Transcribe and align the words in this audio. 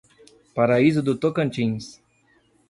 Paraíso 0.55 1.03
do 1.03 1.15
Tocantins 1.15 2.01